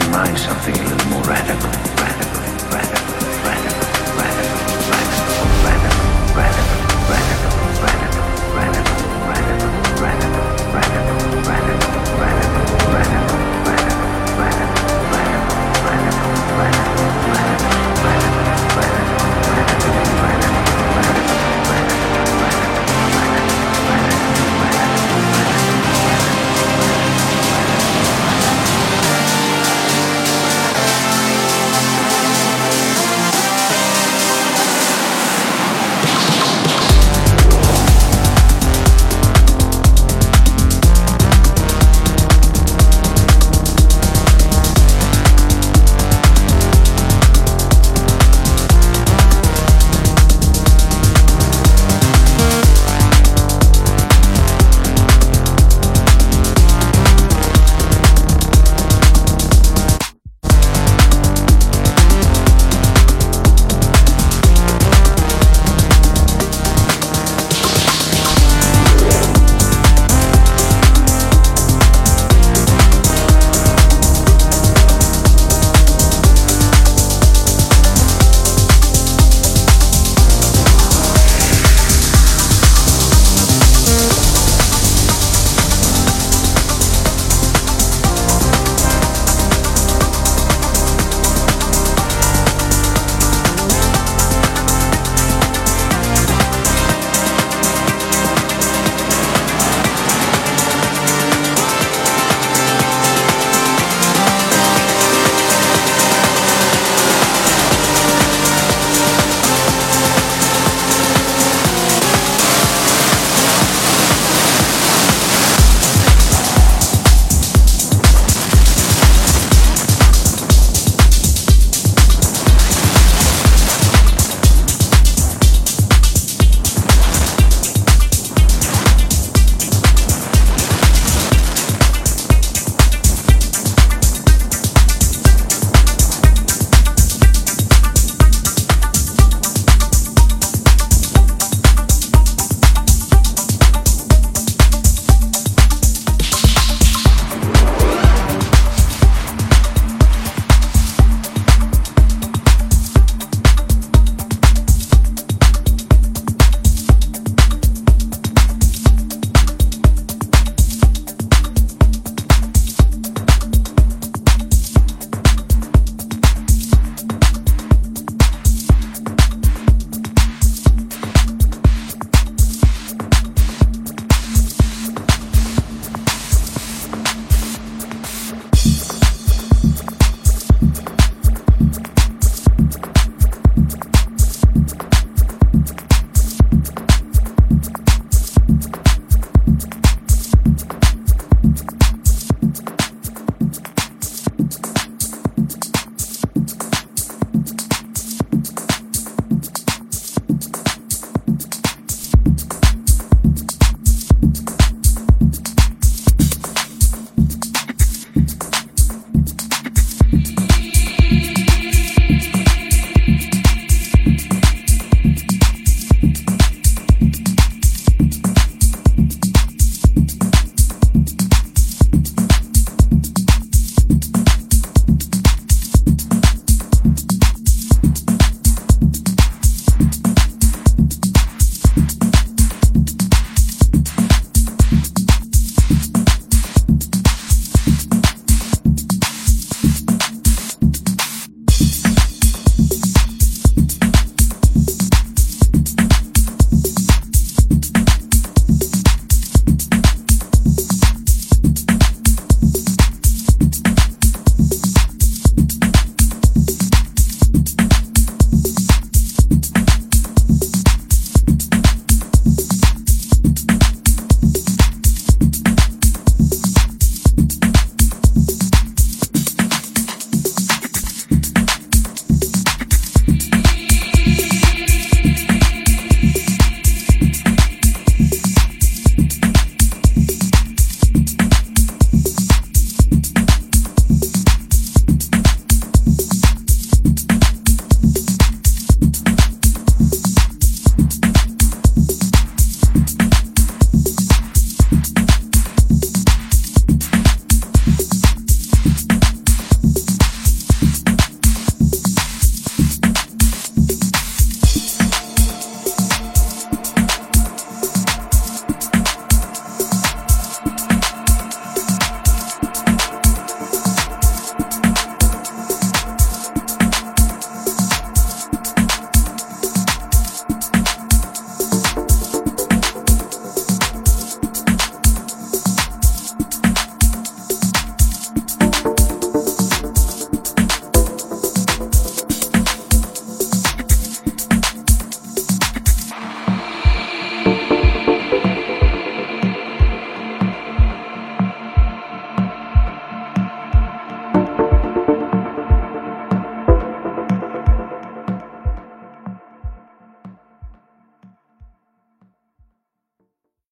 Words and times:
could 0.00 0.38
something 0.38 0.74
a 0.74 0.82
little 0.82 1.10
more 1.10 1.22
radical, 1.22 1.70
radical. 1.96 2.29